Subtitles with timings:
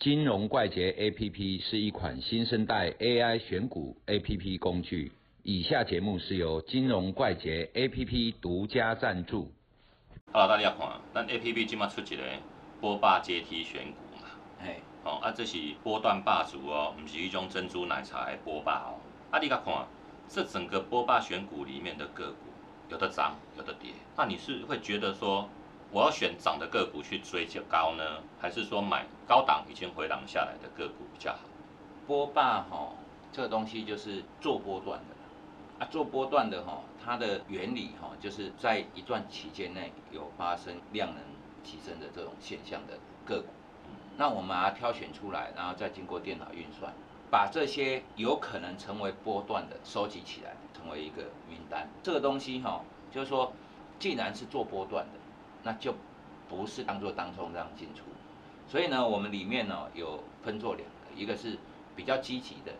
[0.00, 5.12] 金融怪杰 APP 是一款新生代 AI 选股 APP 工具。
[5.42, 9.52] 以下节目是由金融怪杰 APP 独家赞助。
[10.32, 12.22] Hello，大家看，咱 A P P 今麦出一个
[12.80, 18.96] 波霸阶梯选股嘛，嘿，哦啊，这是波段霸主哦，不是一种珍珠奶茶的波霸哦。
[19.30, 19.86] 啊，你甲看，
[20.26, 22.48] 这整个波霸选股里面的个股，
[22.88, 23.90] 有的涨，有的跌。
[24.16, 25.46] 那你是会觉得说，
[25.92, 31.40] 我要选涨的个股去追高呢，还是说买高档已经回档下来的个股比较好？
[32.06, 32.92] 波霸哈、
[33.32, 41.18] 这个东西就是做波段的啊，做波段的哈、它的原理哈、就是在一段期间内有发生量能
[41.64, 43.48] 提升的这种现象的个股，
[44.16, 46.92] 那我们把它挑选出来，然后再经过电脑运算，
[47.30, 51.88] 把这些有可能成为波段的收集起来，成为一个名单。
[52.02, 52.80] 这个东西哈、
[53.10, 53.52] 就是说，
[53.98, 55.12] 既然是做波段的，
[55.62, 55.94] 那就
[56.48, 58.02] 不是当做当冲这样进出。
[58.66, 61.58] 所以呢，我们里面呢有分做两个，一个是
[61.96, 62.72] 比较积极的，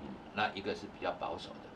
[0.00, 1.68] 嗯，那一个是比较保守的。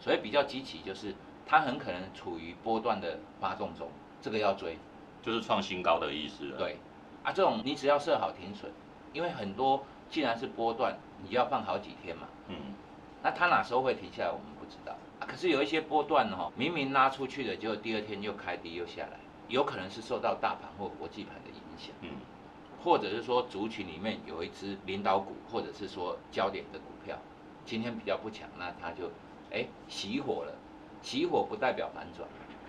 [0.00, 1.14] 所以比较积极就是
[1.46, 3.88] 它很可能处于波段的发动中，
[4.20, 4.78] 这个要追。
[5.24, 6.78] 就是创新高的意思了。，对，
[7.22, 8.72] 啊，这种你只要设好停损，
[9.12, 12.56] 因为很多既然是波段，你要放好几天嘛，嗯，
[13.22, 15.22] 那它哪时候会停下来，我们不知道啊。
[15.28, 19.20] 可是有一些波段哈、明明拉出去的，结果第二天又开低又下来，
[19.52, 21.94] 有可能是受到大盘或国际盘的影响。
[22.00, 22.08] 嗯，
[22.82, 27.18] 或者是说族群里面有一只领导股，或者是说焦点的股票，
[27.66, 29.10] 今天比较不强，那它就
[29.52, 30.54] 哎熄火了。
[31.02, 32.28] 熄火不代表反转，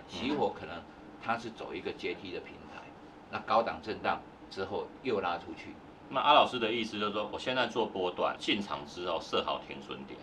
[0.10, 0.82] 熄火可能
[1.22, 2.82] 它是走一个阶梯的平台，
[3.30, 5.76] 那高档震荡之后又拉出去。
[6.10, 10.20] 那阿老师的意思就是说，我现在做波段进场之后设好停损点，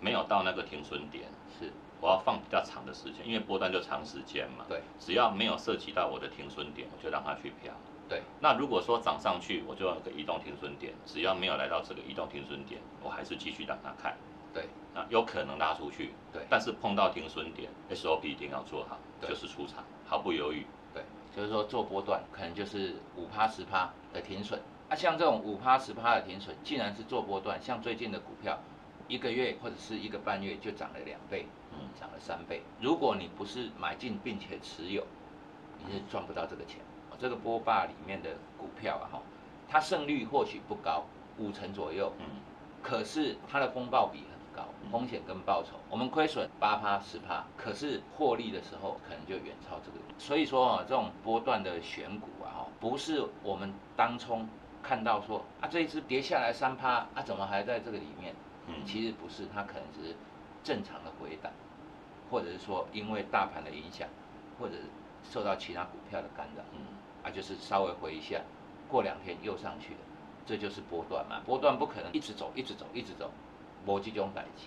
[0.00, 1.24] 没有到那个停损点，
[1.58, 1.70] 是
[2.02, 4.64] 我要放比较长的时间，因为波段就长时间嘛。
[4.68, 7.72] 对只要没有涉及到我的停损点，我就让它去飘。
[8.08, 14.16] 对那如果说涨上去，我就有个移动停损点，只要没有来到这个移动停损点，我还是继续让它看。
[14.52, 20.66] 对那有可能拉出去，对但是碰到停损点，SOP 一定要做好，就是出场，毫不犹豫。
[20.92, 24.60] 对，就是说做波段可能就是五趴十趴的停损。
[24.90, 28.58] 啊，像这种五趴十趴的停损，既然是做波段，像最近的股票，
[29.08, 31.46] 一个月或者是一个半月就涨了两倍，
[31.98, 32.62] 涨了三倍。
[32.80, 35.04] 如果你不是买进并且持有，
[35.86, 36.80] 你是赚不到这个钱。
[37.10, 39.22] 哦这个波霸里面的股票啊，哈，
[39.68, 41.04] 它胜率或许不高，
[41.38, 42.24] 五成左右，嗯，
[42.82, 49.98] 可是它的风暴比很高，风险跟报酬，我们亏损八趴十趴，可是获利的时候可能就远超这个。
[50.18, 54.48] 所以说啊，这种波段的选股啊，哈，不是我们当冲
[54.82, 58.34] 看到说啊这一只跌下来三趴啊，怎么还在这个里面？
[58.66, 60.16] 嗯其实不是，它可能只是
[60.62, 61.52] 正常的回档，
[62.30, 64.08] 或者是说因为大盘的影响，
[64.58, 64.74] 或者
[65.22, 66.80] 受到其他股票的干扰，嗯
[67.24, 68.40] 啊，就是稍微回一下，
[68.88, 70.00] 过两天又上去了，
[70.46, 71.40] 这就是波段嘛。
[71.44, 73.30] 波段不可能一直走，一直走，一直走，
[73.86, 74.66] 没这种代志。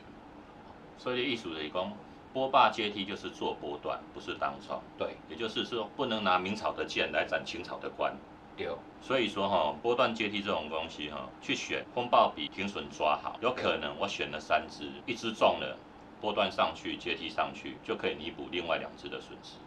[0.97, 1.91] 所以艺术的一共
[2.33, 4.81] 波霸阶梯就是做波段，不是当冲。
[4.97, 8.15] 对，也就是说，不能拿明朝的剑来斩清朝的官。
[8.57, 15.77] 六所以说哈、波段阶梯这种东西哈、去选风暴比停损抓好，有可能我选了三只，一只中了，
[16.19, 19.57] 波段上去阶梯上去就可以弥补另外两只的损失。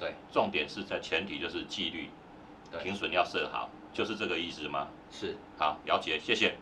[0.00, 2.08] 对重点是在前提就是纪律，
[2.82, 4.88] 停对损要设好，就是这个意思吗？
[5.10, 5.36] 是。
[5.56, 6.56] 好，了解，谢谢。